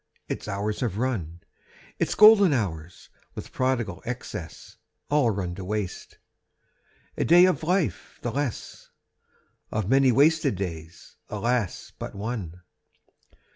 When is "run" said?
0.97-1.41, 5.29-5.53